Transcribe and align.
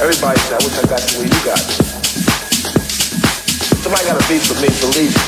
Everybody 0.00 0.40
said, 0.40 0.54
I 0.54 0.64
wish 0.64 0.78
I 0.78 0.88
got 0.88 0.98
the 0.98 1.18
way 1.20 1.26
you 1.28 1.40
got. 1.44 1.60
Somebody 3.84 4.04
got 4.06 4.16
a 4.16 4.28
beat 4.32 4.40
for 4.40 4.54
me, 4.56 4.72
believe 4.80 5.12
me. 5.12 5.24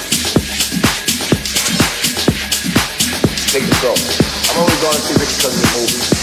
Take 3.52 3.68
the 3.68 3.76
go. 3.82 3.92
I'm 3.92 4.64
only 4.64 4.72
going 4.80 4.94
to 4.94 5.02
see 5.02 5.12
Ricky 5.20 5.36
because 5.36 5.56
of 5.56 5.60
the 5.60 5.78
movie. 5.78 6.21